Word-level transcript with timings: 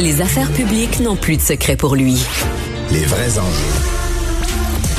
Les 0.00 0.22
affaires 0.22 0.50
publiques 0.52 1.00
n'ont 1.00 1.14
plus 1.14 1.36
de 1.36 1.42
secret 1.42 1.76
pour 1.76 1.94
lui. 1.94 2.24
Les 2.90 3.04
vrais 3.04 3.38
enjeux. 3.38 3.74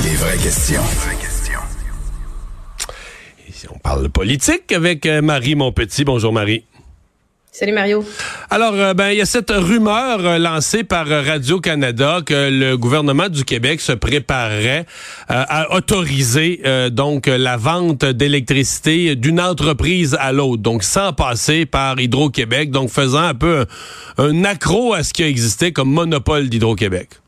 Les 0.03 0.13
vraies 0.13 0.37
questions. 0.37 0.81
Ici, 3.49 3.65
on 3.73 3.79
parle 3.79 4.09
politique 4.09 4.71
avec 4.71 5.07
euh, 5.07 5.23
Marie 5.23 5.55
Monpetit. 5.55 6.03
Bonjour 6.03 6.31
Marie. 6.31 6.65
Salut 7.53 7.73
Mario. 7.73 8.05
Alors, 8.49 8.73
euh, 8.75 8.93
ben, 8.93 9.09
il 9.09 9.17
y 9.17 9.21
a 9.21 9.25
cette 9.25 9.51
rumeur 9.51 10.25
euh, 10.25 10.37
lancée 10.37 10.85
par 10.85 11.05
Radio-Canada 11.05 12.21
que 12.25 12.49
le 12.49 12.77
gouvernement 12.77 13.27
du 13.27 13.43
Québec 13.43 13.81
se 13.81 13.91
préparerait 13.91 14.85
à 15.27 15.75
autoriser 15.75 16.61
donc 16.91 17.27
la 17.27 17.57
vente 17.57 18.05
d'électricité 18.05 19.15
d'une 19.15 19.39
entreprise 19.39 20.15
à 20.19 20.31
l'autre, 20.31 20.61
donc 20.61 20.83
sans 20.83 21.13
passer 21.13 21.65
par 21.65 21.99
Hydro-Québec, 21.99 22.71
donc 22.71 22.89
faisant 22.89 23.23
un 23.23 23.33
peu 23.33 23.65
un, 24.17 24.23
un 24.23 24.43
accro 24.45 24.93
à 24.93 25.03
ce 25.03 25.13
qui 25.13 25.23
a 25.23 25.27
existé 25.27 25.73
comme 25.73 25.91
monopole 25.91 26.49
d'Hydro-Québec. 26.49 27.20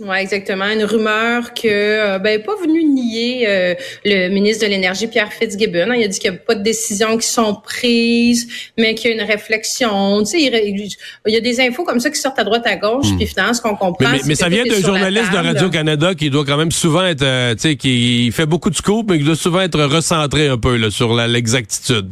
Oui, 0.00 0.16
exactement. 0.18 0.64
Une 0.64 0.84
rumeur 0.84 1.52
que, 1.52 1.68
euh, 1.68 2.18
ben, 2.18 2.42
pas 2.42 2.56
venu 2.60 2.82
nier 2.82 3.46
euh, 3.46 3.74
le 4.04 4.30
ministre 4.30 4.64
de 4.64 4.70
l'Énergie, 4.70 5.06
Pierre 5.06 5.32
Fitzgibbon. 5.32 5.90
Hein. 5.90 5.96
il 5.96 6.04
a 6.04 6.08
dit 6.08 6.18
qu'il 6.18 6.30
n'y 6.30 6.36
a 6.36 6.40
pas 6.40 6.54
de 6.54 6.62
décisions 6.62 7.18
qui 7.18 7.28
sont 7.28 7.54
prises, 7.62 8.48
mais 8.78 8.94
qu'il 8.94 9.10
y 9.10 9.12
a 9.12 9.16
une 9.16 9.30
réflexion. 9.30 10.20
Tu 10.20 10.30
sais, 10.30 10.40
il, 10.40 11.32
y 11.32 11.36
a 11.36 11.40
des 11.40 11.60
infos 11.60 11.84
comme 11.84 12.00
ça 12.00 12.10
qui 12.10 12.18
sortent 12.18 12.38
à 12.38 12.44
droite, 12.44 12.66
à 12.66 12.76
gauche, 12.76 13.10
hmm. 13.10 13.16
puis 13.18 13.26
finalement, 13.26 13.52
ce 13.52 13.60
qu'on 13.60 13.76
comprend... 13.76 14.10
Mais, 14.10 14.20
mais, 14.26 14.34
ça 14.34 14.48
vient 14.48 14.64
d'un 14.64 14.80
journaliste 14.80 15.30
de 15.30 15.36
Radio-Canada 15.36 16.14
qui 16.14 16.30
doit 16.30 16.46
quand 16.46 16.56
même 16.56 16.72
souvent 16.72 17.04
être, 17.04 17.22
euh, 17.22 17.54
tu 17.54 17.60
sais, 17.60 17.76
qui 17.76 18.32
fait 18.32 18.46
beaucoup 18.46 18.70
de 18.70 18.76
scoops, 18.76 19.08
mais 19.10 19.18
qui 19.18 19.24
doit 19.24 19.36
souvent 19.36 19.60
être 19.60 19.80
recentré 19.82 20.48
un 20.48 20.58
peu 20.58 20.76
là, 20.76 20.90
sur 20.90 21.14
l'exactitude 21.14 22.08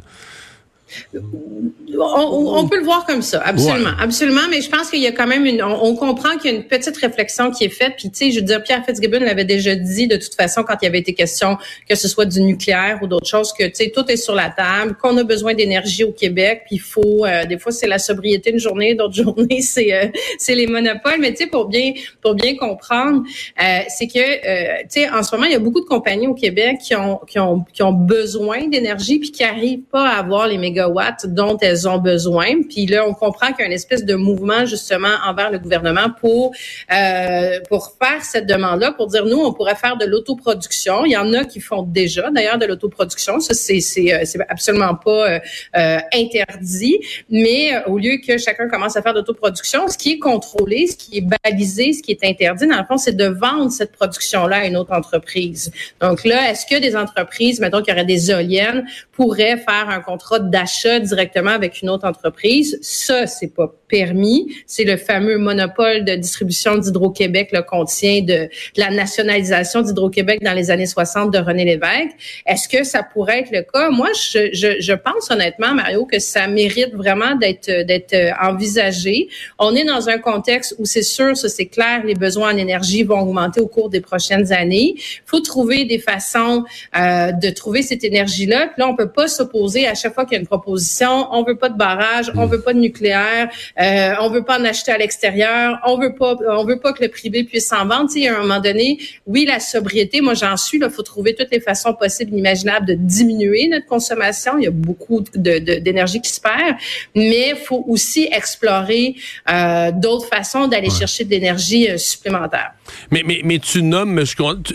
on, 1.98 2.68
peut 2.68 2.78
le 2.78 2.84
voir 2.84 3.04
comme 3.06 3.22
ça, 3.22 3.40
absolument, 3.44 3.90
absolument. 3.98 4.40
Mais 4.50 4.60
je 4.60 4.70
pense 4.70 4.90
qu'il 4.90 5.00
y 5.00 5.06
a 5.06 5.12
quand 5.12 5.26
même 5.26 5.44
une, 5.46 5.62
on, 5.62 5.94
comprend 5.96 6.36
qu'il 6.36 6.50
y 6.50 6.54
a 6.54 6.56
une 6.56 6.64
petite 6.64 6.96
réflexion 6.96 7.50
qui 7.50 7.64
est 7.64 7.70
faite. 7.70 7.94
Puis 7.98 8.10
tu 8.10 8.18
sais, 8.18 8.30
je 8.30 8.40
veux 8.40 8.46
dire, 8.46 8.62
Pierre 8.62 8.84
Fitzgibbon 8.84 9.20
l'avait 9.20 9.44
déjà 9.44 9.74
dit 9.74 10.06
de 10.06 10.16
toute 10.16 10.34
façon 10.34 10.62
quand 10.62 10.76
il 10.82 10.84
y 10.84 10.88
avait 10.88 10.98
été 10.98 11.14
question 11.14 11.58
que 11.88 11.94
ce 11.94 12.08
soit 12.08 12.26
du 12.26 12.40
nucléaire 12.40 13.00
ou 13.02 13.06
d'autres 13.06 13.26
choses, 13.26 13.52
que 13.52 13.64
tu 13.64 13.74
sais, 13.74 13.92
tout 13.94 14.04
est 14.10 14.16
sur 14.16 14.34
la 14.34 14.50
table, 14.50 14.96
qu'on 15.00 15.16
a 15.16 15.24
besoin 15.24 15.54
d'énergie 15.54 16.04
au 16.04 16.12
Québec. 16.12 16.62
Puis 16.66 16.76
il 16.76 16.80
faut, 16.80 17.24
euh, 17.24 17.44
des 17.44 17.58
fois 17.58 17.72
c'est 17.72 17.88
la 17.88 17.98
sobriété 17.98 18.50
une 18.50 18.58
journée, 18.58 18.94
d'autres 18.94 19.14
journées 19.22 19.60
c'est 19.60 19.92
euh, 19.92 20.06
c'est 20.38 20.54
les 20.54 20.66
monopoles. 20.66 21.20
Mais 21.20 21.32
tu 21.32 21.44
sais, 21.44 21.46
pour 21.46 21.66
bien 21.66 21.92
pour 22.22 22.34
bien 22.34 22.56
comprendre, 22.56 23.22
euh, 23.60 23.80
c'est 23.88 24.06
que 24.06 24.82
tu 24.82 24.88
sais, 24.88 25.10
en 25.10 25.22
ce 25.22 25.34
moment 25.34 25.46
il 25.46 25.52
y 25.52 25.56
a 25.56 25.60
beaucoup 25.60 25.80
de 25.80 25.86
compagnies 25.86 26.28
au 26.28 26.34
Québec 26.34 26.78
qui 26.82 26.94
ont 26.94 27.20
qui 27.26 27.38
ont 27.38 27.64
qui 27.72 27.82
ont 27.82 27.92
besoin 27.92 28.66
d'énergie 28.68 29.18
puis 29.18 29.32
qui 29.32 29.44
arrivent 29.44 29.82
pas 29.90 30.08
à 30.08 30.18
avoir 30.18 30.46
les 30.46 30.58
mégawatts 30.80 31.26
dont 31.26 31.56
elles 31.60 31.88
ont 31.88 31.98
besoin. 31.98 32.62
Puis 32.68 32.86
là, 32.86 33.06
on 33.06 33.14
comprend 33.14 33.48
qu'il 33.48 33.60
y 33.60 33.62
a 33.62 33.66
une 33.66 33.72
espèce 33.72 34.04
de 34.04 34.14
mouvement 34.14 34.64
justement 34.64 35.14
envers 35.26 35.50
le 35.50 35.58
gouvernement 35.58 36.10
pour 36.20 36.52
euh, 36.92 37.60
pour 37.68 37.96
faire 38.02 38.22
cette 38.22 38.46
demande-là, 38.46 38.92
pour 38.92 39.06
dire 39.08 39.24
nous, 39.26 39.38
on 39.38 39.52
pourrait 39.52 39.74
faire 39.74 39.96
de 39.96 40.04
l'autoproduction. 40.04 41.04
Il 41.04 41.12
y 41.12 41.16
en 41.16 41.32
a 41.34 41.44
qui 41.44 41.60
font 41.60 41.82
déjà 41.82 42.30
d'ailleurs 42.30 42.58
de 42.58 42.66
l'autoproduction. 42.66 43.40
Ça, 43.40 43.54
c'est 43.54 43.80
c'est 43.80 44.12
euh, 44.12 44.44
absolument 44.48 44.94
pas 44.94 45.40
euh, 45.76 45.98
interdit. 46.14 46.98
Mais 47.30 47.72
au 47.86 47.98
lieu 47.98 48.18
que 48.26 48.38
chacun 48.38 48.68
commence 48.68 48.96
à 48.96 49.02
faire 49.02 49.12
de 49.12 49.18
l'autoproduction, 49.18 49.88
ce 49.88 49.98
qui 49.98 50.12
est 50.12 50.18
contrôlé, 50.18 50.86
ce 50.86 50.96
qui 50.96 51.18
est 51.18 51.26
balisé, 51.44 51.92
ce 51.92 52.02
qui 52.02 52.12
est 52.12 52.24
interdit, 52.24 52.66
dans 52.66 52.78
le 52.78 52.84
fond, 52.84 52.96
c'est 52.96 53.16
de 53.16 53.26
vendre 53.26 53.70
cette 53.70 53.92
production-là 53.92 54.58
à 54.58 54.64
une 54.66 54.76
autre 54.76 54.92
entreprise. 54.92 55.72
Donc 56.00 56.24
là, 56.24 56.50
est-ce 56.50 56.66
que 56.66 56.80
des 56.80 56.96
entreprises, 56.96 57.60
mettons 57.60 57.80
qu'il 57.82 57.92
y 57.92 57.96
aurait 57.96 58.04
des 58.04 58.30
éoliennes, 58.30 58.84
pourraient 59.12 59.56
faire 59.56 59.88
un 59.88 60.00
contrat 60.00 60.38
d'achat 60.38 60.69
directement 61.00 61.50
avec 61.50 61.82
une 61.82 61.90
autre 61.90 62.06
entreprise. 62.06 62.78
Ça, 62.82 63.26
c'est 63.26 63.54
pas 63.54 63.74
permis. 63.88 64.54
C'est 64.66 64.84
le 64.84 64.96
fameux 64.96 65.38
monopole 65.38 66.04
de 66.04 66.14
distribution 66.14 66.76
d'Hydro-Québec 66.76 67.50
le 67.52 67.62
contient 67.62 68.22
de, 68.22 68.48
la 68.76 68.90
nationalisation 68.90 69.82
d'Hydro-Québec 69.82 70.42
dans 70.42 70.52
les 70.52 70.70
années 70.70 70.86
60 70.86 71.32
de 71.32 71.38
René 71.38 71.64
Lévesque. 71.64 72.16
Est-ce 72.46 72.68
que 72.68 72.84
ça 72.84 73.02
pourrait 73.02 73.40
être 73.40 73.52
le 73.52 73.62
cas? 73.62 73.90
Moi, 73.90 74.08
je, 74.14 74.50
je, 74.52 74.80
je 74.80 74.92
pense 74.92 75.30
honnêtement, 75.30 75.74
Mario, 75.74 76.06
que 76.06 76.18
ça 76.18 76.46
mérite 76.46 76.94
vraiment 76.94 77.34
d'être 77.34 77.70
d'être 77.84 78.14
envisagé. 78.40 79.28
On 79.58 79.74
est 79.74 79.84
dans 79.84 80.08
un 80.08 80.18
contexte 80.18 80.74
où 80.78 80.84
c'est 80.84 81.02
sûr, 81.02 81.36
ça 81.36 81.48
c'est 81.48 81.66
clair, 81.66 82.02
les 82.04 82.14
besoins 82.14 82.54
en 82.54 82.56
énergie 82.56 83.02
vont 83.02 83.20
augmenter 83.20 83.60
au 83.60 83.66
cours 83.66 83.90
des 83.90 84.00
prochaines 84.00 84.52
années. 84.52 84.94
Il 84.96 85.22
faut 85.26 85.40
trouver 85.40 85.84
des 85.84 85.98
façons 85.98 86.64
euh, 86.96 87.32
de 87.32 87.50
trouver 87.50 87.82
cette 87.82 88.04
énergie-là. 88.04 88.72
Là, 88.76 88.88
on 88.88 88.96
peut 88.96 89.10
pas 89.10 89.28
s'opposer 89.28 89.86
à 89.86 89.94
chaque 89.94 90.14
fois 90.14 90.24
qu'il 90.24 90.34
y 90.34 90.36
a 90.36 90.40
une 90.40 90.46
proposition. 90.46 90.59
On 90.66 91.44
veut 91.44 91.56
pas 91.56 91.68
de 91.68 91.76
barrage, 91.76 92.30
on 92.36 92.46
veut 92.46 92.60
pas 92.60 92.72
de 92.72 92.78
nucléaire, 92.78 93.48
euh, 93.80 94.14
on 94.20 94.30
veut 94.30 94.42
pas 94.42 94.58
en 94.58 94.64
acheter 94.64 94.92
à 94.92 94.98
l'extérieur, 94.98 95.78
on 95.86 95.98
veut 95.98 96.14
pas, 96.14 96.36
on 96.48 96.64
veut 96.64 96.78
pas 96.78 96.92
que 96.92 97.02
le 97.02 97.08
privé 97.08 97.44
puisse 97.44 97.68
s'en 97.68 97.86
vendre. 97.86 98.08
Tu 98.10 98.22
sais, 98.22 98.28
à 98.28 98.36
un 98.36 98.42
moment 98.42 98.60
donné, 98.60 98.98
oui, 99.26 99.44
la 99.46 99.60
sobriété, 99.60 100.20
moi 100.20 100.34
j'en 100.34 100.56
suis. 100.56 100.78
Il 100.78 100.90
faut 100.90 101.02
trouver 101.02 101.34
toutes 101.34 101.50
les 101.50 101.60
façons 101.60 101.94
possibles, 101.94 102.34
imaginables 102.36 102.86
de 102.86 102.94
diminuer 102.94 103.68
notre 103.68 103.86
consommation. 103.86 104.58
Il 104.58 104.64
y 104.64 104.68
a 104.68 104.72
beaucoup 104.72 105.24
d'énergie 105.34 106.18
de, 106.18 106.22
qui 106.22 106.32
se 106.32 106.40
perd, 106.40 106.76
mais 107.14 107.50
il 107.50 107.56
faut 107.56 107.84
aussi 107.88 108.28
explorer 108.30 109.14
euh, 109.50 109.90
d'autres 109.92 110.26
façons 110.26 110.68
d'aller 110.68 110.90
chercher 110.90 111.24
de 111.24 111.30
l'énergie 111.30 111.88
euh, 111.88 111.98
supplémentaire. 111.98 112.72
Mais, 113.10 113.22
mais, 113.24 113.40
mais 113.44 113.58
tu 113.58 113.82
nommes, 113.82 114.22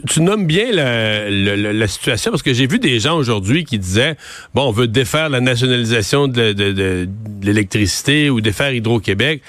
tu, 0.07 0.21
nommes 0.21 0.45
bien 0.45 0.71
la, 0.71 1.29
la 1.29 1.87
situation 1.87 2.31
parce 2.31 2.43
que 2.43 2.53
j'ai 2.53 2.67
vu 2.67 2.79
des 2.79 2.99
gens 2.99 3.17
aujourd'hui 3.17 3.65
qui 3.65 3.77
disaient 3.77 4.15
bon, 4.53 4.63
on 4.63 4.71
veut 4.71 4.87
défaire 4.87 5.29
la 5.29 5.41
nationalisation 5.77 6.27
de, 6.27 6.53
de, 6.53 6.71
de, 6.71 7.07
l'électricité 7.41 8.29
ou 8.29 8.41
défaire 8.41 8.73
Hydro-Québec. 8.73 9.41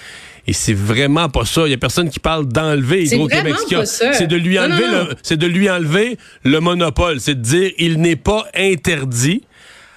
Et 0.48 0.52
c'est 0.52 0.74
vraiment 0.74 1.28
pas 1.28 1.44
ça. 1.44 1.66
Il 1.66 1.70
y 1.70 1.74
a 1.74 1.78
personne 1.78 2.08
qui 2.08 2.20
parle 2.20 2.46
d'enlever 2.46 3.04
Hydro-Québec. 3.04 3.54
C'est 3.84 4.26
de 4.26 4.36
lui 4.36 4.58
enlever 4.58 4.84
c'est 5.22 5.36
de 5.36 5.46
lui 5.46 5.68
enlever 5.68 6.18
le 6.44 6.60
monopole. 6.60 7.20
C'est 7.20 7.34
de 7.34 7.42
dire 7.42 7.70
il 7.78 8.00
n'est 8.00 8.16
pas 8.16 8.46
interdit 8.54 9.42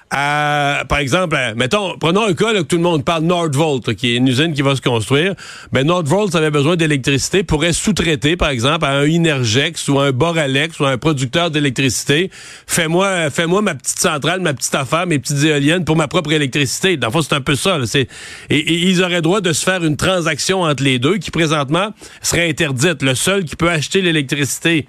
par 0.09 0.97
exemple, 0.99 1.37
mettons, 1.55 1.97
prenons 1.97 2.25
un 2.25 2.33
cas 2.33 2.51
là, 2.53 2.59
que 2.59 2.67
tout 2.67 2.77
le 2.77 2.81
monde 2.81 3.05
parle, 3.05 3.23
Nordvolt, 3.23 3.93
qui 3.95 4.13
est 4.13 4.15
une 4.15 4.27
usine 4.27 4.53
qui 4.53 4.61
va 4.61 4.75
se 4.75 4.81
construire. 4.81 5.35
Ben, 5.71 5.85
Nordvolt 5.85 6.33
avait 6.35 6.49
besoin 6.49 6.75
d'électricité, 6.75 7.43
pourrait 7.43 7.73
sous-traiter, 7.73 8.35
par 8.35 8.49
exemple, 8.49 8.85
à 8.85 8.91
un 8.91 9.05
Inergex 9.05 9.87
ou 9.87 9.99
à 9.99 10.07
un 10.07 10.11
Boralex 10.11 10.79
ou 10.79 10.85
à 10.85 10.91
un 10.91 10.97
producteur 10.97 11.51
d'électricité. 11.51 12.31
Fais-moi, 12.65 13.29
fais-moi 13.29 13.61
ma 13.61 13.75
petite 13.75 13.99
centrale, 13.99 14.39
ma 14.41 14.53
petite 14.53 14.75
affaire, 14.75 15.05
mes 15.05 15.19
petites 15.19 15.43
éoliennes 15.43 15.85
pour 15.85 15.95
ma 15.95 16.07
propre 16.07 16.31
électricité. 16.31 16.97
Dans 16.97 17.07
le 17.07 17.13
fond, 17.13 17.21
c'est 17.21 17.35
un 17.35 17.41
peu 17.41 17.55
ça. 17.55 17.77
et, 17.95 18.89
ils 18.89 19.03
auraient 19.03 19.21
droit 19.21 19.41
de 19.41 19.53
se 19.53 19.63
faire 19.63 19.83
une 19.83 19.97
transaction 19.97 20.63
entre 20.63 20.83
les 20.83 20.99
deux 20.99 21.17
qui, 21.17 21.31
présentement, 21.31 21.93
serait 22.21 22.49
interdite. 22.49 23.03
Le 23.03 23.15
seul 23.15 23.43
qui 23.43 23.55
peut 23.55 23.69
acheter 23.69 24.01
l'électricité 24.01 24.87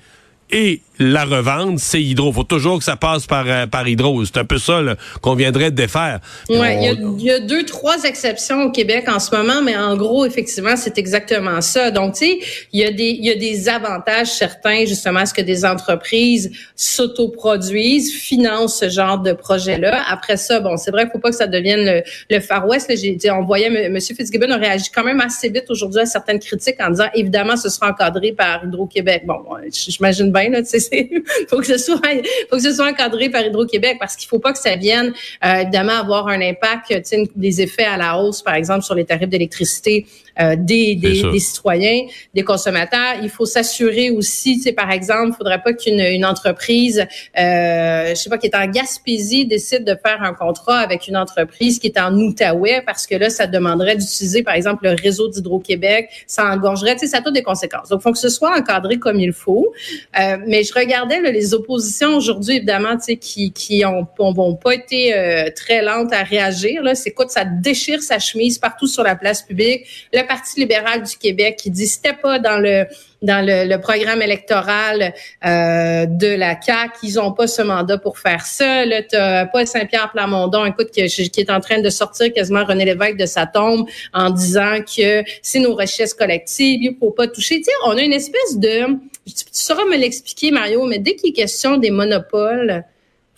et 0.53 0.83
la 1.01 1.25
revendre, 1.25 1.81
c'est 1.81 2.01
Hydro. 2.01 2.31
faut 2.31 2.45
toujours 2.45 2.79
que 2.79 2.85
ça 2.85 2.95
passe 2.95 3.27
par, 3.27 3.45
euh, 3.47 3.67
par 3.67 3.89
Hydro. 3.89 4.23
C'est 4.27 4.37
un 4.37 4.45
peu 4.45 4.59
ça 4.59 4.83
qu'on 5.23 5.35
viendrait 5.35 5.71
de 5.71 5.77
défaire. 5.77 6.21
Oui, 6.51 6.59
il 6.59 7.23
y, 7.23 7.31
a 7.31 7.41
deux, 7.41 7.65
trois 7.65 8.05
exceptions 8.05 8.65
au 8.65 8.71
Québec 8.71 9.09
en 9.09 9.19
ce 9.19 9.35
moment, 9.35 9.63
mais 9.65 9.77
en 9.79 9.97
gros, 9.97 10.27
effectivement, 10.27 10.77
c'est 10.77 10.99
exactement 10.99 11.63
ça. 11.63 11.91
Donc, 11.91 12.17
tu 12.17 12.27
sais, 12.27 12.39
il 12.75 12.81
y, 12.81 12.85
a 12.85 12.91
des, 12.91 13.17
y 13.19 13.31
a 13.31 13.35
des 13.35 13.71
avantages 13.71 14.29
certains, 14.29 14.85
justement, 14.85 15.21
à 15.21 15.27
ce 15.27 15.33
que 15.33 15.41
des 15.41 15.65
entreprises 15.65 16.51
s'autoproduisent, 16.77 18.13
financent 18.13 18.79
ce 18.79 18.91
genre 18.91 19.19
de 19.19 19.33
projet-là. 19.33 20.03
Après 20.07 20.37
ça, 20.37 20.61
bon, 20.61 20.77
c'est 20.77 20.91
vrai 20.91 21.05
qu'il 21.05 21.13
faut 21.13 21.19
pas 21.19 21.31
que 21.31 21.37
ça 21.37 21.47
devienne 21.47 21.83
le, 21.83 22.03
le 22.29 22.41
Far 22.41 22.69
West. 22.69 22.93
J'ai 22.95 23.15
dit, 23.15 23.31
on 23.31 23.45
voyait 23.45 23.69
M. 23.87 23.99
Fitzgibbon 23.99 24.51
a 24.51 24.59
réagi 24.59 24.91
quand 24.95 25.05
même 25.05 25.21
assez 25.21 25.49
vite 25.49 25.65
aujourd'hui 25.71 26.01
à 26.01 26.07
certaines 26.07 26.41
critiques 26.41 26.77
en 26.79 26.91
disant, 26.91 27.09
évidemment, 27.15 27.57
ce 27.57 27.71
sera 27.71 27.89
encadré 27.89 28.33
par 28.33 28.67
Hydro-Québec. 28.67 29.23
Bon, 29.25 29.39
j'imagine 29.73 30.31
bien, 30.31 30.51
là, 30.51 30.61
tu 30.61 30.69
sais, 30.69 30.90
faut 31.49 31.59
que 31.59 31.67
ce 31.67 31.79
soit, 31.79 32.01
faut 32.49 32.57
que 32.57 32.63
ce 32.63 32.73
soit 32.73 32.89
encadré 32.89 33.29
par 33.29 33.45
Hydro-Québec 33.45 33.97
parce 33.99 34.17
qu'il 34.17 34.29
faut 34.29 34.39
pas 34.39 34.53
que 34.53 34.59
ça 34.59 34.77
vienne 34.77 35.13
euh, 35.45 35.55
évidemment 35.55 35.99
avoir 35.99 36.29
un 36.29 36.41
impact, 36.41 36.95
des 37.37 37.61
effets 37.61 37.85
à 37.85 37.97
la 37.97 38.19
hausse, 38.19 38.43
par 38.43 38.55
exemple 38.55 38.83
sur 38.83 38.95
les 38.95 39.05
tarifs 39.05 39.29
d'électricité 39.29 40.07
euh, 40.41 40.57
des, 40.57 40.95
des, 40.95 41.39
citoyens, 41.39 42.07
des 42.35 42.45
consommateurs. 42.45 43.17
Il 43.23 43.29
faut 43.29 43.45
s'assurer 43.45 44.11
aussi, 44.11 44.59
c'est 44.59 44.73
par 44.73 44.91
exemple, 44.91 45.31
il 45.35 45.37
faudrait 45.37 45.63
pas 45.63 45.73
qu'une 45.75 46.01
une 46.01 46.25
entreprise, 46.25 47.07
euh, 47.39 48.11
je 48.11 48.15
sais 48.15 48.31
pas, 48.31 48.39
qui 48.39 48.47
est 48.47 48.57
en 48.57 48.67
Gaspésie 48.67 49.45
décide 49.45 49.85
de 49.85 49.95
faire 49.95 50.23
un 50.23 50.33
contrat 50.33 50.79
avec 50.79 51.09
une 51.09 51.17
entreprise 51.17 51.79
qui 51.79 51.89
est 51.89 51.99
en 51.99 52.17
Outaouais 52.17 52.83
parce 52.87 53.07
que 53.07 53.17
là, 53.17 53.29
ça 53.29 53.47
demanderait 53.47 53.97
d'utiliser, 53.97 54.43
par 54.43 54.55
exemple, 54.55 54.85
le 54.85 54.97
réseau 55.01 55.29
d'Hydro-Québec, 55.29 56.09
ça 56.27 56.47
engorgerait, 56.47 56.95
tu 56.95 57.01
sais, 57.01 57.07
ça 57.09 57.19
a 57.19 57.21
toutes 57.21 57.35
des 57.35 57.43
conséquences. 57.43 57.89
Donc, 57.89 58.01
faut 58.01 58.13
que 58.13 58.19
ce 58.19 58.29
soit 58.29 58.57
encadré 58.57 58.99
comme 58.99 59.21
il 59.21 59.33
faut. 59.33 59.73
Euh, 60.19 60.37
mais 60.47 60.63
je 60.63 60.73
regardais 60.81 61.21
les 61.33 61.55
oppositions 61.55 62.17
aujourd'hui, 62.17 62.57
évidemment, 62.57 62.97
tu 62.97 63.05
sais, 63.05 63.17
qui 63.17 63.53
qui 63.53 63.85
ont, 63.85 64.07
ont, 64.19 64.55
pas 64.55 64.75
été 64.75 65.15
euh, 65.15 65.51
très 65.55 65.83
lentes 65.83 66.13
à 66.13 66.23
réagir. 66.23 66.83
Là, 66.83 66.95
c'est 66.95 67.13
quoi 67.13 67.29
ça 67.29 67.45
déchire 67.45 68.03
sa 68.03 68.19
chemise 68.19 68.59
partout 68.59 68.87
sur 68.87 69.03
la 69.03 69.17
place 69.17 69.43
publique. 69.43 69.87
Le 70.13 70.27
Parti 70.27 70.61
libéral 70.61 71.03
du 71.03 71.17
Québec 71.17 71.57
qui 71.57 71.71
dit 71.71 71.87
c'était 71.87 72.15
pas 72.15 72.39
dans 72.39 72.59
le 72.59 72.87
dans 73.23 73.45
le, 73.45 73.77
programme 73.79 74.23
électoral 74.23 75.15
euh, 75.45 76.07
de 76.07 76.35
la 76.35 76.61
CAQ. 76.61 76.99
Ils 77.03 77.15
n'ont 77.15 77.33
pas 77.33 77.47
ce 77.47 77.63
mandat 77.63 77.99
pour 77.99 78.19
faire 78.19 78.45
ça. 78.45 78.85
Là, 78.85 79.03
t'as 79.03 79.47
Paul 79.47 79.67
Saint-Pierre 79.67 80.11
Plamondon, 80.13 80.65
écoute, 80.67 80.91
qui, 80.91 81.01
est 81.01 81.51
en 81.51 81.61
train 81.61 81.81
de 81.81 81.91
sortir 81.91 82.33
quasiment 82.33 82.65
René 82.65 82.85
Lévesque 82.85 83.17
de 83.17 83.27
sa 83.27 83.47
tombe 83.47 83.87
en 84.13 84.31
disant 84.31 84.79
que 84.81 85.23
c'est 85.43 85.59
nos 85.59 85.75
richesses 85.75 86.15
collectives, 86.15 86.81
il 86.83 86.97
faut 86.99 87.11
pas 87.11 87.27
toucher. 87.27 87.57
Tu 87.57 87.65
sais, 87.65 87.73
on 87.87 87.97
a 87.97 88.03
une 88.03 88.13
espèce 88.13 88.57
de... 88.57 88.99
Tu, 89.27 89.35
tu 89.35 89.45
sauras 89.53 89.85
me 89.85 89.97
l'expliquer, 89.97 90.51
Mario, 90.51 90.85
mais 90.87 90.99
dès 90.99 91.15
qu'il 91.15 91.31
est 91.31 91.35
question 91.35 91.77
des 91.77 91.91
monopoles, 91.91 92.85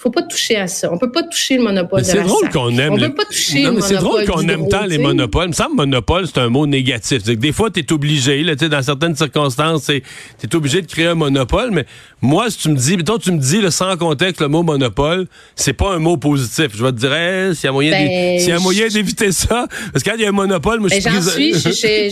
faut 0.03 0.11
pas 0.11 0.23
toucher 0.23 0.57
à 0.57 0.67
ça. 0.67 0.93
On 0.93 0.99
peut 0.99 1.13
pas 1.13 1.23
toucher 1.23 1.59
le 1.59 1.63
monopole 1.63 2.05
C'est 2.05 2.23
drôle 2.23 2.51
qu'on 2.51 2.77
aime. 2.77 2.95
On 2.95 2.97
les... 2.97 3.09
peut 3.09 3.15
pas 3.15 3.25
toucher 3.25 3.63
non, 3.63 3.71
le 3.71 3.77
mais 3.77 3.83
c'est 3.83 3.95
drôle 3.95 4.25
qu'on 4.25 4.49
aime 4.49 4.69
tant 4.69 4.85
les 4.85 4.99
monopoles. 4.99 5.45
Il 5.45 5.49
me 5.51 5.55
semble 5.55 5.77
monopole, 5.77 6.27
c'est 6.27 6.41
un 6.41 6.49
mot 6.49 6.67
négatif. 6.67 7.23
Que 7.23 7.31
des 7.31 7.53
fois, 7.53 7.71
tu 7.71 7.81
es 7.81 7.93
obligé, 7.93 8.43
là, 8.43 8.57
dans 8.57 8.83
certaines 8.83 9.15
circonstances, 9.15 9.87
tu 9.87 10.03
es 10.43 10.55
obligé 10.57 10.83
de 10.83 10.89
créer 10.89 11.07
un 11.07 11.15
monopole. 11.15 11.71
Mais 11.71 11.87
moi, 12.21 12.51
si 12.51 12.59
tu 12.59 12.71
me 12.71 12.77
dis, 12.77 12.97
toi, 12.97 13.17
tu 13.23 13.31
me 13.31 13.39
dis, 13.39 13.61
sans 13.71 13.97
contexte, 13.97 14.41
le 14.41 14.49
mot 14.49 14.65
monopole, 14.65 15.29
c'est 15.55 15.73
pas 15.73 15.93
un 15.93 16.01
mot 16.01 16.17
positif. 16.17 16.71
Je 16.75 16.85
vais 16.85 16.91
te 16.91 16.97
dire, 16.97 17.55
s'il 17.55 17.67
y 17.67 17.69
a 17.69 17.73
moyen 17.73 17.93
ben, 17.93 18.59
moyen 18.61 18.89
d'éviter 18.89 19.31
ça, 19.31 19.69
parce 19.93 20.03
que 20.03 20.11
quand 20.11 20.17
il 20.17 20.23
y 20.23 20.27
a 20.27 20.31
un 20.31 20.33
monopole, 20.33 20.81
moi, 20.81 20.89
ben, 20.89 21.01
je 21.01 21.31
suis. 21.31 21.55
J'en 21.55 21.71
suis. 21.71 22.11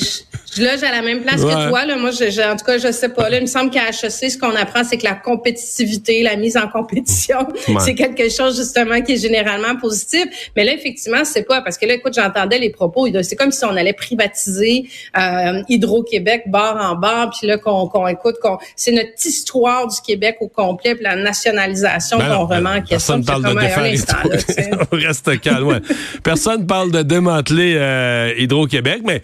Je 0.57 0.63
loge 0.63 0.83
à 0.83 0.91
la 0.91 1.03
même 1.03 1.23
place 1.23 1.43
que 1.43 1.69
toi. 1.69 1.85
Là. 1.85 1.97
Moi, 1.97 2.11
je, 2.11 2.51
en 2.51 2.57
tout 2.57 2.65
cas, 2.65 2.79
je 2.79 2.91
sais 2.91 3.09
pas. 3.09 3.29
Là, 3.29 3.37
il 3.39 3.43
me 3.43 3.47
semble 3.47 3.71
qu'à 3.71 3.89
HEC, 3.89 4.31
ce 4.31 4.39
qu'on 4.39 4.55
apprend, 4.55 4.83
c'est 4.85 4.97
que 4.97 5.05
la 5.05 5.15
compétitivité, 5.15 6.23
la 6.23 6.37
mise 6.37 6.57
en 6.57 6.69
compétition, 6.69 7.47
c'est 7.81 7.95
quelque 7.95 8.29
chose 8.29 8.57
justement 8.57 9.01
qui 9.01 9.13
est 9.13 9.23
généralement 9.23 9.77
positif. 9.77 10.25
Mais 10.57 10.65
là, 10.65 10.73
effectivement, 10.73 11.25
c'est 11.25 11.43
pas 11.43 11.61
parce 11.63 11.79
que 11.79 11.87
là, 11.87 11.95
écoute, 11.95 12.15
j'entendais 12.15 12.59
les 12.59 12.71
propos. 12.71 13.07
C'est 13.23 13.37
comme 13.37 13.53
si 13.53 13.65
on 13.65 13.77
allait 13.77 13.93
privatiser 13.93 14.85
euh, 15.17 15.63
Hydro-Québec 15.69 16.45
bord 16.47 16.77
en 16.81 16.97
bord, 16.97 17.31
puis 17.39 17.47
là 17.47 17.59
qu'on 17.59 18.07
écoute, 18.09 18.37
qu'on 18.43 18.59
c'est 18.77 18.93
notre 18.93 19.11
histoire 19.25 19.87
du 19.87 20.01
Québec 20.01 20.37
au 20.41 20.49
complet, 20.49 20.95
puis 20.95 21.05
la 21.05 21.17
nationalisation 21.17 22.19
ben 22.19 22.35
qu'on 22.35 22.47
remet 22.47 22.71
en 22.71 22.83
question. 22.83 23.21
Personne 23.21 23.25
parle 23.25 23.55
de 23.55 23.61
défaire. 23.61 24.87
Reste 24.93 25.41
calme. 25.41 25.67
Ouais. 25.67 25.81
personne 26.23 26.67
parle 26.67 26.91
de 26.91 27.03
démanteler 27.03 27.75
euh, 27.77 28.33
Hydro-Québec, 28.37 29.03
mais 29.05 29.23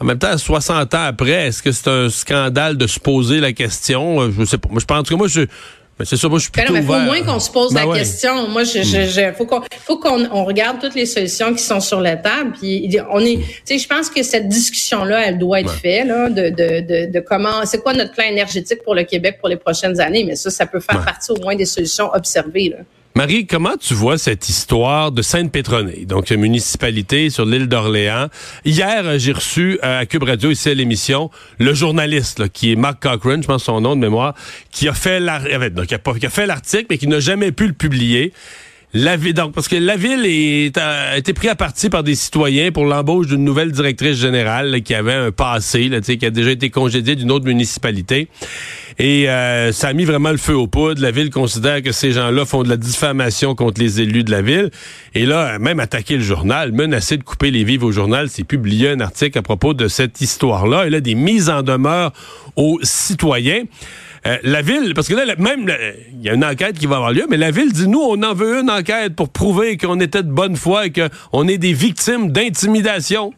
en 0.00 0.04
même 0.04 0.18
temps, 0.18 0.36
60 0.36 0.94
ans 0.94 1.04
après, 1.04 1.48
est-ce 1.48 1.62
que 1.62 1.72
c'est 1.72 1.88
un 1.88 2.08
scandale 2.10 2.76
de 2.76 2.86
se 2.86 3.00
poser 3.00 3.40
la 3.40 3.52
question? 3.52 4.20
Euh, 4.20 4.30
je 4.38 4.44
sais 4.44 4.58
pas. 4.58 4.68
Moi, 4.70 4.80
je 4.80 4.84
pense 4.84 5.08
que 5.08 5.14
moi, 5.14 5.26
je, 5.28 5.42
mais 5.98 6.04
c'est 6.04 6.18
ça, 6.18 6.28
moi, 6.28 6.38
je 6.38 6.44
suis 6.44 6.52
ben 6.52 6.64
plutôt 6.64 6.74
mais 6.74 6.84
ouvert. 6.84 6.96
faut 6.96 7.02
au 7.02 7.06
moins 7.06 7.22
qu'on 7.22 7.40
se 7.40 7.50
pose 7.50 7.72
ben 7.72 7.88
la 7.88 7.98
question. 7.98 8.48
Moi, 8.48 8.64
je, 8.64 8.82
je, 8.82 9.06
je 9.06 9.32
faut 9.32 9.46
qu'on, 9.46 9.62
faut 9.86 9.98
qu'on 9.98 10.28
on 10.30 10.44
regarde 10.44 10.78
toutes 10.78 10.94
les 10.94 11.06
solutions 11.06 11.54
qui 11.54 11.62
sont 11.62 11.80
sur 11.80 12.02
la 12.02 12.16
table. 12.16 12.52
Puis 12.60 12.94
on 13.10 13.20
est, 13.20 13.36
tu 13.38 13.44
sais, 13.64 13.78
je 13.78 13.88
pense 13.88 14.10
que 14.10 14.22
cette 14.22 14.48
discussion-là, 14.48 15.26
elle 15.26 15.38
doit 15.38 15.60
être 15.60 15.72
faite 15.72 16.06
là, 16.06 16.28
de, 16.28 16.50
de, 16.50 16.80
de, 16.80 17.12
de 17.12 17.20
comment, 17.20 17.64
c'est 17.64 17.78
quoi 17.82 17.94
notre 17.94 18.12
plan 18.12 18.24
énergétique 18.24 18.82
pour 18.82 18.94
le 18.94 19.04
Québec 19.04 19.38
pour 19.40 19.48
les 19.48 19.56
prochaines 19.56 19.98
années? 19.98 20.24
Mais 20.24 20.36
ça, 20.36 20.50
ça 20.50 20.66
peut 20.66 20.80
faire 20.80 21.02
partie 21.02 21.30
au 21.30 21.40
moins 21.40 21.56
des 21.56 21.64
solutions 21.64 22.10
observées. 22.12 22.74
Là. 22.76 22.84
Marie, 23.16 23.46
comment 23.46 23.78
tu 23.80 23.94
vois 23.94 24.18
cette 24.18 24.50
histoire 24.50 25.10
de 25.10 25.22
Sainte-Pétronée, 25.22 26.04
donc 26.04 26.28
une 26.28 26.42
municipalité 26.42 27.30
sur 27.30 27.46
l'île 27.46 27.66
d'Orléans? 27.66 28.28
Hier, 28.66 29.18
j'ai 29.18 29.32
reçu 29.32 29.78
euh, 29.82 30.00
à 30.00 30.04
Cube 30.04 30.24
Radio, 30.24 30.50
ici 30.50 30.68
à 30.68 30.74
l'émission, 30.74 31.30
le 31.58 31.72
journaliste 31.72 32.50
qui 32.50 32.72
est 32.72 32.76
Mark 32.76 33.00
Cochran, 33.00 33.40
je 33.40 33.46
pense 33.46 33.64
son 33.64 33.80
nom 33.80 33.96
de 33.96 34.02
mémoire, 34.02 34.34
qui 34.70 34.86
a 34.86 34.92
fait 34.92 35.18
l'article, 35.18 36.86
mais 36.90 36.98
qui 36.98 37.06
n'a 37.06 37.18
jamais 37.18 37.52
pu 37.52 37.68
le 37.68 37.72
publier. 37.72 38.34
La 38.94 39.16
ville, 39.16 39.34
parce 39.54 39.68
que 39.68 39.76
la 39.76 39.96
ville 39.96 40.72
a 40.76 41.18
été 41.18 41.32
prise 41.34 41.50
à 41.50 41.54
partie 41.54 41.90
par 41.90 42.02
des 42.02 42.14
citoyens 42.14 42.70
pour 42.70 42.86
l'embauche 42.86 43.26
d'une 43.26 43.44
nouvelle 43.44 43.72
directrice 43.72 44.16
générale 44.16 44.80
qui 44.82 44.94
avait 44.94 45.12
un 45.12 45.32
passé, 45.32 45.88
là, 45.88 46.00
qui 46.00 46.24
a 46.24 46.30
déjà 46.30 46.50
été 46.52 46.70
congédiée 46.70 47.16
d'une 47.16 47.30
autre 47.30 47.44
municipalité. 47.44 48.28
Et 48.98 49.28
euh, 49.28 49.72
ça 49.72 49.88
a 49.88 49.92
mis 49.92 50.04
vraiment 50.04 50.30
le 50.30 50.38
feu 50.38 50.54
aux 50.54 50.68
poudres. 50.68 51.02
La 51.02 51.10
ville 51.10 51.30
considère 51.30 51.82
que 51.82 51.92
ces 51.92 52.12
gens-là 52.12 52.46
font 52.46 52.62
de 52.62 52.68
la 52.68 52.78
diffamation 52.78 53.54
contre 53.54 53.80
les 53.80 54.00
élus 54.00 54.24
de 54.24 54.30
la 54.30 54.40
ville. 54.40 54.70
Et 55.14 55.26
là, 55.26 55.58
même 55.58 55.80
attaquer 55.80 56.16
le 56.16 56.22
journal, 56.22 56.72
menacer 56.72 57.18
de 57.18 57.22
couper 57.22 57.50
les 57.50 57.64
vives 57.64 57.84
au 57.84 57.92
journal, 57.92 58.30
c'est 58.30 58.44
publié 58.44 58.90
un 58.90 59.00
article 59.00 59.36
à 59.36 59.42
propos 59.42 59.74
de 59.74 59.88
cette 59.88 60.20
histoire-là. 60.20 60.86
Et 60.86 60.90
là, 60.90 61.00
des 61.00 61.16
mises 61.16 61.50
en 61.50 61.62
demeure 61.62 62.12
aux 62.54 62.78
citoyens. 62.82 63.64
Euh, 64.26 64.38
la 64.42 64.62
ville, 64.62 64.92
parce 64.94 65.08
que 65.08 65.14
là, 65.14 65.36
même, 65.38 65.72
il 66.12 66.22
y 66.22 66.28
a 66.28 66.34
une 66.34 66.44
enquête 66.44 66.78
qui 66.78 66.86
va 66.86 66.96
avoir 66.96 67.12
lieu, 67.12 67.26
mais 67.28 67.36
la 67.36 67.50
ville 67.50 67.72
dit, 67.72 67.86
nous, 67.86 68.00
on 68.00 68.20
en 68.22 68.34
veut 68.34 68.60
une 68.60 68.70
enquête 68.70 69.14
pour 69.14 69.28
prouver 69.28 69.76
qu'on 69.76 70.00
était 70.00 70.22
de 70.22 70.30
bonne 70.30 70.56
foi 70.56 70.86
et 70.86 70.92
qu'on 70.92 71.46
est 71.46 71.58
des 71.58 71.72
victimes 71.72 72.32
d'intimidation. 72.32 73.32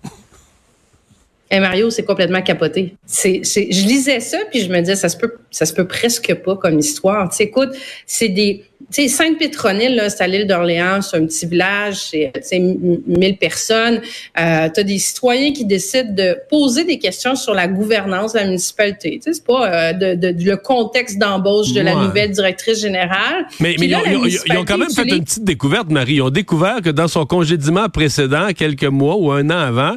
Et 1.50 1.60
Mario, 1.60 1.90
c'est 1.90 2.04
complètement 2.04 2.42
capoté. 2.42 2.94
C'est, 3.06 3.42
je 3.44 3.86
lisais 3.86 4.20
ça 4.20 4.38
puis 4.50 4.60
je 4.60 4.70
me 4.70 4.80
disais 4.80 4.96
ça 4.96 5.08
se 5.08 5.16
peut, 5.16 5.34
ça 5.50 5.66
se 5.66 5.72
peut 5.72 5.86
presque 5.86 6.34
pas 6.44 6.56
comme 6.56 6.78
histoire. 6.78 7.30
Tu 7.30 7.42
écoute, 7.42 7.70
c'est 8.06 8.28
des, 8.28 8.64
tu 8.90 9.02
sais, 9.02 9.08
Sainte-Pétronille, 9.08 10.00
c'est 10.08 10.22
à 10.22 10.26
l'île 10.26 10.46
d'Orléans, 10.46 11.02
c'est 11.02 11.18
un 11.18 11.26
petit 11.26 11.44
village, 11.44 12.10
c'est 12.40 12.58
1000 12.58 13.36
personnes. 13.36 14.00
Euh, 14.40 14.68
tu 14.72 14.80
as 14.80 14.82
des 14.82 14.98
citoyens 14.98 15.52
qui 15.52 15.66
décident 15.66 16.14
de 16.14 16.36
poser 16.48 16.84
des 16.84 16.98
questions 16.98 17.36
sur 17.36 17.52
la 17.52 17.68
gouvernance 17.68 18.32
de 18.32 18.38
la 18.38 18.46
municipalité. 18.46 19.20
Tu 19.22 19.22
sais, 19.24 19.32
c'est 19.34 19.44
pas 19.44 19.70
euh, 19.70 19.92
de, 19.92 20.14
de, 20.14 20.42
le 20.42 20.56
contexte 20.56 21.18
d'embauche 21.18 21.72
de 21.72 21.82
la 21.82 21.94
nouvelle 21.94 22.30
directrice 22.30 22.80
générale. 22.80 23.46
Mais, 23.60 23.76
mais 23.78 23.88
ils, 23.88 23.94
ont, 24.56 24.64
quand 24.64 24.78
même 24.78 24.90
fait 24.90 25.02
une 25.02 25.22
petite 25.22 25.44
découverte, 25.44 25.90
Marie. 25.90 26.14
Ils 26.14 26.22
ont 26.22 26.30
découvert 26.30 26.80
que 26.80 26.90
dans 26.90 27.08
son 27.08 27.26
congédiement 27.26 27.90
précédent, 27.90 28.48
quelques 28.56 28.84
mois 28.84 29.16
ou 29.16 29.30
un 29.32 29.50
an 29.50 29.58
avant, 29.58 29.96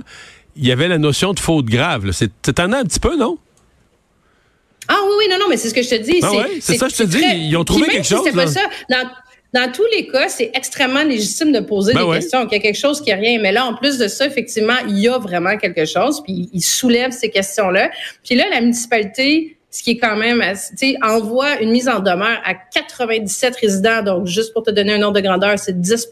il 0.58 0.68
y 0.68 0.72
avait 0.72 0.90
la 0.90 0.98
notion 0.98 1.34
de 1.34 1.40
faute 1.40 1.66
grave. 1.66 2.12
C'est 2.12 2.60
en 2.60 2.74
un 2.74 2.84
petit 2.84 3.00
peu, 3.00 3.18
non? 3.18 3.38
Ah 4.88 4.98
oui, 5.06 5.12
oui, 5.20 5.26
non, 5.30 5.38
non, 5.40 5.46
mais 5.50 5.58
c'est 5.58 5.70
ce 5.70 5.74
que 5.74 5.82
je 5.82 5.90
te 5.90 5.96
dis. 5.96 6.20
Ah 6.24 6.32
c'est 6.60 6.78
ça, 6.78 6.88
je 6.88 6.96
te 6.96 7.04
dis. 7.04 7.24
Ils 7.24 7.56
ont 7.56 7.64
trouvé 7.64 7.88
quelque 7.88 8.08
chose. 8.08 8.30
Pas 8.34 8.48
ça, 8.48 8.62
dans, 9.54 9.70
tous 9.72 9.86
les 9.94 10.08
cas, 10.08 10.30
c'est 10.30 10.50
extrêmement 10.54 11.04
légitime 11.04 11.52
de 11.52 11.60
poser 11.60 11.94
ben 11.94 12.06
des 12.06 12.20
questions. 12.20 12.48
Il 12.50 12.54
y 12.54 12.56
a 12.56 12.60
quelque 12.60 12.78
chose 12.78 13.02
qui 13.02 13.10
est 13.10 13.16
rien. 13.16 13.40
Mais 13.42 13.52
là, 13.52 13.66
en 13.66 13.76
plus 13.76 13.98
de 13.98 14.08
ça, 14.08 14.26
effectivement, 14.26 14.78
il 14.88 14.98
y 15.00 15.10
a 15.10 15.18
vraiment 15.18 15.58
quelque 15.58 15.86
chose. 15.86 16.24
Puis 16.24 16.50
il 16.54 16.62
soulève 16.62 17.12
ces 17.12 17.30
questions-là. 17.30 17.92
Puis 18.24 18.36
là, 18.36 18.46
la 18.50 18.62
municipalité 18.62 19.58
ce 19.74 19.84
qui 19.84 19.92
est 19.92 19.98
quand 19.98 20.18
même, 20.18 20.42
tu 20.42 20.76
sais, 20.76 20.98
envoie 21.02 21.62
une 21.62 21.72
mise 21.72 21.88
en 21.88 22.02
demeure 22.02 22.42
à 22.44 22.54
97 22.56 23.56
résidents. 23.56 24.04
Donc, 24.04 24.28
juste 24.28 24.52
pour 24.52 24.64
te 24.64 24.72
donner 24.72 24.96
un 24.96 25.02
ordre 25.02 25.16
de 25.16 25.26
grandeur, 25.26 25.58
c'est 25.58 25.80
10 25.80 26.10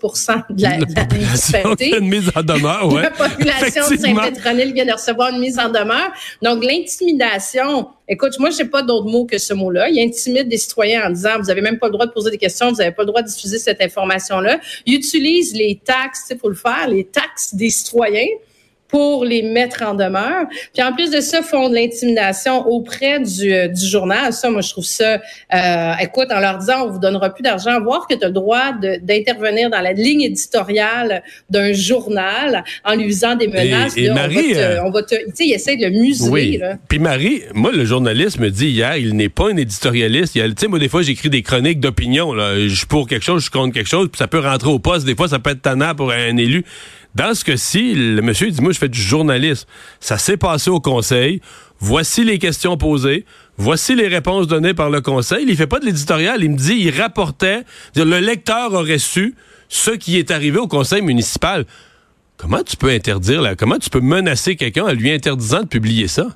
de 0.52 0.64
la, 0.64 0.78
municipalité. 1.12 1.98
Une 1.98 2.08
mise 2.08 2.32
en 2.34 2.42
demeure, 2.42 2.88
ouais. 2.94 3.02
La 3.04 3.12
population 3.12 3.90
de 3.90 3.98
Saint-Pétronille 3.98 4.72
vient 4.72 4.86
de 4.86 4.94
recevoir 4.94 5.34
une 5.34 5.42
mise 5.42 5.60
en 5.60 5.68
demeure. 5.68 6.10
Donc, 6.42 6.64
l'intimidation, 6.64 7.90
écoute, 8.08 8.40
moi, 8.40 8.50
j'ai 8.50 8.64
pas 8.64 8.82
d'autre 8.82 9.08
mot 9.08 9.26
que 9.26 9.38
ce 9.38 9.54
mot-là. 9.54 9.90
Il 9.90 10.00
intimide 10.00 10.48
des 10.48 10.58
citoyens 10.58 11.08
en 11.08 11.10
disant, 11.10 11.38
vous 11.38 11.50
avez 11.50 11.62
même 11.62 11.80
pas 11.80 11.88
le 11.88 11.94
droit 11.94 12.06
de 12.06 12.12
poser 12.12 12.32
des 12.32 12.38
questions, 12.38 12.70
vous 12.70 12.78
n'avez 12.78 12.92
pas 12.92 13.04
le 13.04 13.08
droit 13.08 13.22
de 13.22 13.28
diffuser 13.28 13.60
cette 13.60 13.82
information-là. 13.82 14.62
Il 14.86 14.94
utilise 14.94 15.54
les 15.54 15.82
taxes, 15.84 16.28
il 16.32 16.38
faut 16.38 16.50
le 16.50 16.56
faire, 16.56 16.88
les 16.88 17.04
taxes 17.04 17.54
des 17.54 17.70
citoyens 17.70 18.28
pour 18.90 19.24
les 19.24 19.44
mettre 19.44 19.84
en 19.84 19.94
demeure. 19.94 20.46
Puis 20.74 20.84
en 20.84 20.94
plus 20.94 21.12
de 21.12 21.22
ça, 21.22 21.42
font 21.42 21.70
de 21.70 21.76
l'intimidation 21.76 22.68
auprès 22.68 23.19
du, 23.19 23.54
euh, 23.54 23.68
du 23.68 23.86
journal. 23.86 24.34
Ça, 24.34 24.50
moi, 24.50 24.62
je 24.62 24.69
trouve 24.72 24.86
ça, 24.86 25.19
euh, 25.54 25.94
écoute, 26.02 26.28
en 26.31 26.40
leur 26.40 26.58
disant, 26.58 26.88
on 26.88 26.90
vous 26.90 27.00
donnera 27.00 27.30
plus 27.30 27.44
d'argent, 27.44 27.80
voir 27.81 28.08
que 28.08 28.16
tu 28.16 28.24
as 28.24 28.28
le 28.28 28.34
droit 28.34 28.72
d'intervenir 29.02 29.69
dans 29.69 29.81
la 29.81 29.94
ligne 29.94 30.24
éditoriale 30.24 31.24
d'un 31.50 31.72
journal 31.72 32.64
en 32.84 32.96
lui 32.96 33.08
faisant 33.10 33.36
des 33.36 33.48
menaces. 33.48 33.96
Et, 33.96 34.10
Marie, 34.10 34.54
euh, 34.56 34.84
on 34.84 34.90
va 34.90 35.04
te, 35.04 35.16
tu 35.16 35.22
sais, 35.34 35.46
il 35.46 35.54
essaie 35.54 35.78
de 35.78 35.86
le 35.86 35.92
museler. 35.92 36.30
Oui. 36.30 36.60
Puis 36.88 37.00
Marie, 37.00 37.44
moi, 37.54 37.72
le 37.72 37.86
journaliste 37.86 38.40
me 38.40 38.50
dit 38.50 38.69
hier, 38.69 38.98
il 38.98 39.16
n'est 39.16 39.30
pas 39.30 39.52
un 39.52 39.58
éditorialiste. 39.58 40.34
Tu 40.34 40.42
sais, 40.58 40.68
moi, 40.68 40.80
des 40.80 40.90
fois, 40.90 41.04
j'écris 41.04 41.30
des 41.30 41.44
chroniques 41.44 41.80
d'opinion. 41.80 42.34
Je 42.36 42.74
suis 42.74 42.88
pour 42.88 43.08
quelque 43.08 43.24
chose, 43.24 43.46
je 43.46 43.52
compte 43.52 43.72
quelque 43.72 43.90
chose, 43.90 44.10
puis 44.12 44.18
ça 44.18 44.28
peut 44.28 44.40
rentrer 44.40 44.69
au 44.72 44.80
poste. 44.80 45.06
Des 45.06 45.16
fois, 45.16 45.28
ça 45.28 45.38
peut 45.38 45.52
être 45.52 45.62
tannant 45.62 45.94
pour 45.94 46.12
un 46.12 46.38
élu. 46.38 46.66
Dans 47.16 47.33
ce 47.33 47.44
cas-ci, 47.44 47.95
le 47.95 48.21
monsieur 48.21 48.51
dit, 48.51 48.61
moi, 48.61 48.71
je 48.71 48.78
fais 48.78 48.89
du 48.89 49.01
journalisme. 49.01 49.68
Ça 49.99 50.18
s'est 50.18 50.37
passé 50.37 50.69
au 50.69 50.80
conseil. 50.80 51.42
Voici 51.80 52.23
les 52.23 52.37
questions 52.37 52.78
posées. 52.78 53.25
Voici 53.57 53.95
les 53.95 54.07
réponses 54.07 54.47
données 54.47 54.73
par 54.73 54.89
le 54.89 55.01
conseil. 55.01 55.45
Il 55.47 55.56
fait 55.56 55.68
pas 55.68 55.80
de 55.80 55.85
l'éditorial. 55.85 56.44
Il 56.44 56.51
me 56.51 56.57
dit, 56.57 56.75
il 56.78 57.01
rapportait. 57.01 57.63
Le 57.95 58.19
lecteur 58.19 58.73
aurait 58.73 58.99
su 58.99 59.35
ce 59.69 59.92
qui 59.92 60.18
est 60.18 60.31
arrivé 60.31 60.59
au 60.59 60.68
conseil 60.68 61.01
municipal. 61.01 61.66
Comment 62.37 62.63
tu 62.63 62.78
peux 62.78 62.89
interdire, 62.89 63.42
là? 63.42 63.56
Comment 63.56 63.78
tu 63.78 63.89
peux 63.89 63.99
menacer 63.99 64.56
quelqu'un 64.56 64.85
en 64.85 64.94
lui 64.94 65.11
interdisant 65.11 65.61
de 65.61 65.68
publier 65.68 66.07
ça? 66.07 66.28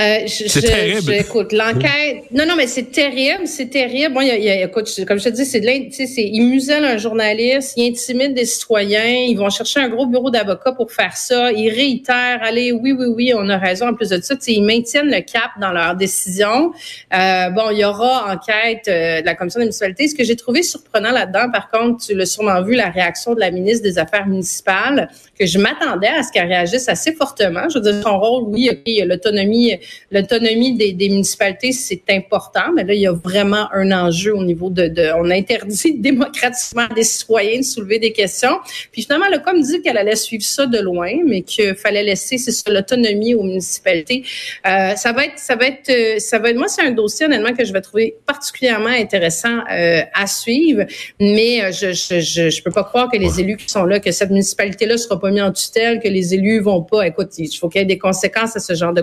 Euh, 0.00 0.26
c'est 0.26 0.62
terrible. 0.62 1.12
écoute, 1.12 1.52
l'enquête. 1.52 2.24
Non, 2.32 2.46
non, 2.46 2.54
mais 2.56 2.66
c'est 2.66 2.90
terrible, 2.90 3.46
c'est 3.46 3.68
terrible. 3.68 4.14
Bon, 4.14 4.22
il 4.22 4.28
y 4.28 4.48
a, 4.48 4.64
écoute, 4.64 4.88
comme 5.06 5.18
je 5.18 5.24
te 5.24 5.28
dis, 5.28 5.44
c'est 5.44 5.60
de 5.60 5.68
c'est, 5.90 6.06
ils 6.16 6.46
musellent 6.46 6.84
un 6.84 6.96
journaliste, 6.96 7.74
ils 7.76 7.90
intimident 7.90 8.34
des 8.34 8.46
citoyens, 8.46 9.04
ils 9.04 9.36
vont 9.36 9.50
chercher 9.50 9.80
un 9.80 9.88
gros 9.90 10.06
bureau 10.06 10.30
d'avocats 10.30 10.72
pour 10.72 10.90
faire 10.90 11.14
ça, 11.14 11.52
ils 11.52 11.68
réitèrent, 11.68 12.40
allez, 12.42 12.72
oui, 12.72 12.92
oui, 12.92 13.06
oui, 13.06 13.32
on 13.36 13.48
a 13.50 13.58
raison. 13.58 13.88
En 13.88 13.94
plus 13.94 14.08
de 14.08 14.20
ça, 14.22 14.34
ils 14.46 14.62
maintiennent 14.62 15.10
le 15.10 15.20
cap 15.20 15.50
dans 15.60 15.72
leur 15.72 15.94
décision. 15.94 16.72
Euh, 17.12 17.50
bon, 17.50 17.70
il 17.70 17.78
y 17.78 17.84
aura 17.84 18.32
enquête 18.32 18.88
euh, 18.88 19.20
de 19.20 19.26
la 19.26 19.34
commission 19.34 19.60
des 19.60 19.66
municipalités. 19.66 20.08
Ce 20.08 20.14
que 20.14 20.24
j'ai 20.24 20.36
trouvé 20.36 20.62
surprenant 20.62 21.10
là-dedans, 21.10 21.50
par 21.52 21.70
contre, 21.70 22.06
tu 22.06 22.14
l'as 22.14 22.26
sûrement 22.26 22.62
vu, 22.62 22.74
la 22.74 22.88
réaction 22.88 23.34
de 23.34 23.40
la 23.40 23.50
ministre 23.50 23.82
des 23.82 23.98
Affaires 23.98 24.26
municipales, 24.26 25.10
que 25.38 25.44
je 25.44 25.58
m'attendais 25.58 26.08
à 26.08 26.22
ce 26.22 26.32
qu'elle 26.32 26.48
réagisse 26.48 26.88
assez 26.88 27.12
fortement. 27.12 27.68
Je 27.68 27.78
veux 27.78 27.92
dire, 27.92 28.02
son 28.02 28.18
rôle, 28.18 28.44
oui, 28.46 28.70
il 28.86 28.94
y 28.94 29.02
a 29.02 29.04
l'autonomie 29.04 29.78
l'autonomie 30.10 30.76
des, 30.76 31.08
municipalités, 31.08 31.72
c'est 31.72 32.02
important, 32.10 32.72
mais 32.74 32.84
là, 32.84 32.94
il 32.94 33.00
y 33.00 33.06
a 33.06 33.12
vraiment 33.12 33.68
un 33.72 33.90
enjeu 33.92 34.34
au 34.34 34.44
niveau 34.44 34.70
de, 34.70 34.92
on 35.16 35.30
interdit 35.30 35.94
démocratiquement 35.98 36.86
des 36.94 37.04
citoyens 37.04 37.58
de 37.58 37.64
soulever 37.64 37.98
des 37.98 38.12
questions. 38.12 38.58
Puis 38.92 39.02
finalement, 39.02 39.28
le 39.30 39.38
comme 39.38 39.60
dit 39.60 39.82
qu'elle 39.82 39.98
allait 39.98 40.16
suivre 40.16 40.44
ça 40.44 40.66
de 40.66 40.78
loin, 40.78 41.12
mais 41.26 41.42
qu'il 41.42 41.74
fallait 41.74 42.02
laisser 42.02 42.36
l'autonomie 42.68 43.34
aux 43.34 43.42
municipalités. 43.42 44.24
Euh, 44.66 44.94
ça 44.96 45.12
va 45.12 45.26
être, 45.26 45.38
ça 45.38 45.56
va 45.56 45.66
être, 45.66 45.90
euh, 45.90 46.18
ça 46.18 46.38
va 46.38 46.50
être. 46.50 46.56
Moi, 46.56 46.68
c'est 46.68 46.82
un 46.82 46.90
dossier 46.90 47.26
honnêtement 47.26 47.54
que 47.54 47.64
je 47.64 47.72
vais 47.72 47.80
trouver 47.80 48.16
particulièrement 48.26 48.88
intéressant 48.88 49.60
euh, 49.70 50.02
à 50.14 50.26
suivre, 50.26 50.84
mais 51.20 51.72
je, 51.72 51.92
je, 51.92 52.20
je, 52.20 52.62
peux 52.62 52.70
pas 52.70 52.84
croire 52.84 53.10
que 53.10 53.18
les 53.18 53.40
élus 53.40 53.56
qui 53.56 53.68
sont 53.68 53.84
là, 53.84 54.00
que 54.00 54.12
cette 54.12 54.30
municipalité-là 54.30 54.96
sera 54.98 55.18
pas 55.18 55.30
mise 55.30 55.42
en 55.42 55.52
tutelle, 55.52 56.00
que 56.00 56.08
les 56.08 56.34
élus 56.34 56.60
vont 56.60 56.82
pas. 56.82 57.06
Écoute, 57.06 57.30
il 57.38 57.52
faut 57.56 57.68
qu'il 57.68 57.80
y 57.80 57.82
ait 57.82 57.86
des 57.86 57.98
conséquences 57.98 58.56
à 58.56 58.60
ce 58.60 58.74
genre 58.74 58.92
de 58.92 59.02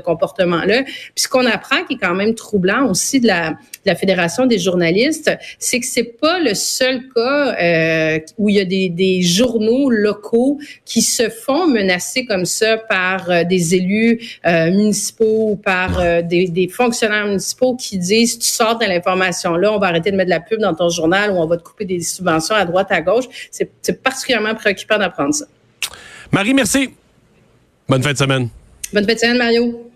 Puis 0.83 1.23
ce 1.23 1.27
qu'on 1.27 1.45
apprend, 1.45 1.83
qui 1.85 1.95
est 1.95 1.97
quand 1.97 2.15
même 2.15 2.35
troublant 2.35 2.89
aussi 2.89 3.19
de 3.19 3.27
la, 3.27 3.57
la 3.85 3.95
Fédération 3.95 4.45
des 4.45 4.59
journalistes, 4.59 5.31
c'est 5.57 5.79
que 5.79 5.85
c'est 5.85 6.03
pas 6.19 6.39
le 6.39 6.53
seul 6.53 7.03
cas 7.13 7.55
euh, 7.61 8.19
où 8.37 8.49
il 8.49 8.55
y 8.55 8.59
a 8.59 8.65
des, 8.65 8.89
des, 8.89 9.21
journaux 9.21 9.89
locaux 9.89 10.59
qui 10.85 11.01
se 11.01 11.29
font 11.29 11.67
menacer 11.67 12.25
comme 12.25 12.45
ça 12.45 12.77
par 12.77 13.29
euh, 13.29 13.43
des 13.43 13.75
élus 13.75 14.39
euh, 14.45 14.71
municipaux 14.71 15.51
ou 15.51 15.55
par 15.55 16.23
des, 16.23 16.47
des, 16.47 16.67
fonctionnaires 16.67 17.25
municipaux 17.25 17.75
qui 17.75 17.97
disent 17.97 18.39
tu 18.39 18.47
sors 18.47 18.77
de 18.77 18.85
l'information 18.85 19.55
là, 19.55 19.73
on 19.73 19.79
va 19.79 19.87
arrêter 19.87 20.11
de 20.11 20.15
mettre 20.15 20.29
de 20.29 20.35
la 20.35 20.39
pub 20.39 20.59
dans 20.59 20.73
ton 20.73 20.89
journal 20.89 21.31
ou 21.31 21.35
on 21.35 21.45
va 21.45 21.57
te 21.57 21.63
couper 21.63 21.85
des 21.85 22.01
subventions 22.01 22.55
à 22.55 22.65
droite 22.65 22.87
à 22.91 23.01
gauche. 23.01 23.25
C'est 23.51 24.01
particulièrement 24.01 24.55
préoccupant 24.55 24.97
d'apprendre 24.97 25.33
ça. 25.33 25.45
Marie, 26.31 26.53
merci. 26.53 26.91
Bonne 27.87 28.03
fin 28.03 28.13
de 28.13 28.17
semaine. 28.17 28.49
Bonne 28.93 29.05
fin 29.05 29.13
de 29.13 29.19
semaine, 29.19 29.37
Mario. 29.37 29.88